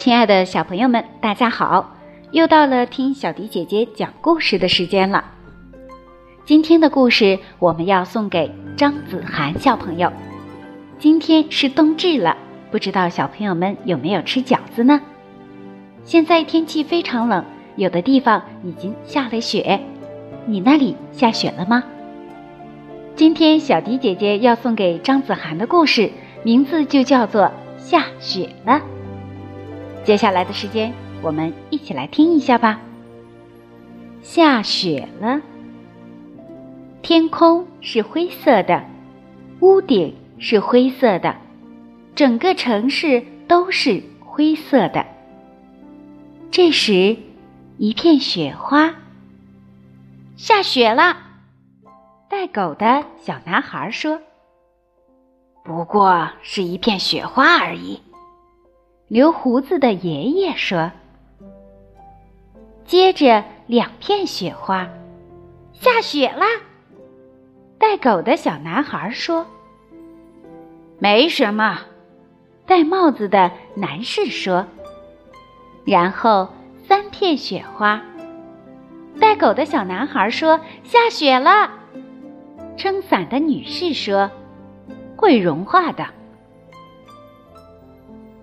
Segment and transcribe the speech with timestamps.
[0.00, 1.94] 亲爱的小朋友们，大家好！
[2.30, 5.22] 又到了听小迪姐姐讲故事的时间了。
[6.46, 10.10] 今天的故事我们要送给张子涵小朋友。
[10.98, 12.34] 今天是冬至了，
[12.70, 15.02] 不知道小朋友们有没有吃饺子呢？
[16.02, 17.44] 现在天气非常冷，
[17.76, 19.78] 有的地方已经下了雪。
[20.46, 21.84] 你那里下雪了吗？
[23.16, 26.10] 今天小迪姐姐要送给张子涵的故事，
[26.42, 27.42] 名字就叫做
[27.76, 28.72] 《下雪了》。
[30.04, 32.80] 接下来的时间，我们一起来听一下吧。
[34.22, 35.40] 下雪了，
[37.02, 38.84] 天空是灰色的，
[39.60, 41.36] 屋顶是灰色的，
[42.14, 45.06] 整个城市都是灰色的。
[46.50, 47.16] 这时，
[47.78, 48.94] 一片雪花。
[50.36, 51.16] 下雪了，
[52.28, 54.20] 带狗的小男孩说
[55.62, 58.00] ：“不过是一片雪花而已。”
[59.10, 60.92] 留胡子的爷爷说
[62.86, 64.88] ：“接着两片雪花，
[65.72, 66.46] 下雪啦。”
[67.76, 69.44] 带狗的小男孩说
[71.00, 71.80] ：“没什么。”
[72.66, 74.64] 戴帽子的男士说
[75.84, 76.48] ：“然后
[76.86, 78.00] 三片雪花。”
[79.18, 81.68] 带狗的小男孩说：“下雪了。”
[82.78, 84.30] 撑伞的女士说
[85.18, 86.06] ：“会融化的。”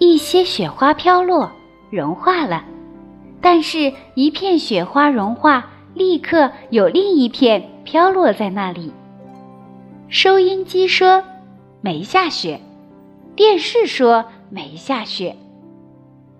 [0.00, 1.52] 一些雪花飘落，
[1.90, 2.64] 融化了，
[3.42, 8.94] 但是，一片雪花融化，立刻有另一片飘落在那里。
[10.08, 11.22] 收音机说
[11.82, 12.62] 没下雪，
[13.36, 15.36] 电视说没下雪，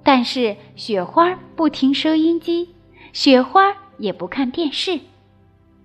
[0.02, 2.70] 但是雪花不听收音机，
[3.12, 5.00] 雪花也不看电视，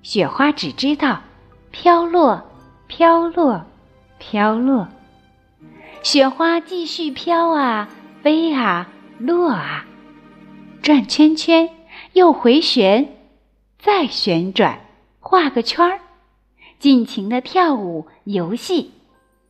[0.02, 1.20] 雪花只知道
[1.72, 2.42] 飘落，
[2.88, 3.66] 飘落，
[4.18, 4.88] 飘落。
[6.06, 7.90] 雪花继续飘啊，
[8.22, 9.88] 飞啊，落啊，
[10.84, 11.72] 转圈圈，
[12.14, 13.10] 又回旋，
[13.80, 14.82] 再旋转，
[15.20, 16.00] 画个圈儿，
[16.78, 18.92] 尽情的跳舞游戏，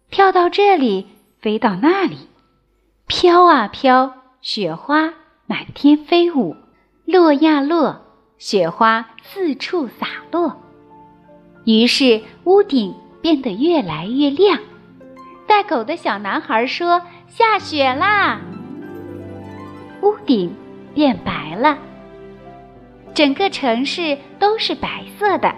[0.09, 1.07] 跳到这里，
[1.41, 2.15] 飞到那里，
[3.05, 5.13] 飘啊飘，雪花
[5.47, 6.55] 满天飞舞，
[7.03, 7.99] 落呀落，
[8.37, 10.55] 雪花四处洒落，
[11.65, 14.57] 于是屋顶变得越来越亮。
[15.55, 17.01] 带狗的小男孩说
[17.31, 18.41] ：“下雪啦！”
[20.03, 20.53] 屋顶
[20.93, 21.77] 变白了，
[23.13, 25.55] 整个城市都是白色的。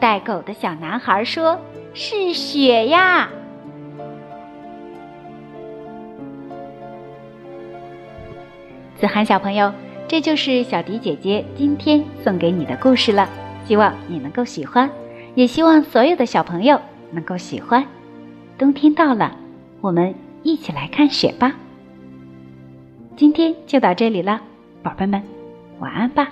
[0.00, 1.60] 带狗的小男孩说
[1.94, 3.28] ：“是雪呀！”
[8.98, 9.72] 子涵小朋友，
[10.08, 13.28] 这就是小迪姐姐今天送给你的故事了，
[13.66, 14.90] 希望你能够喜欢，
[15.36, 16.80] 也希望所有的小朋友
[17.12, 17.86] 能够喜欢。
[18.60, 19.34] 冬天到了，
[19.80, 21.56] 我们一起来看雪吧。
[23.16, 24.38] 今天就到这里了，
[24.82, 25.22] 宝贝们，
[25.78, 26.30] 晚安吧。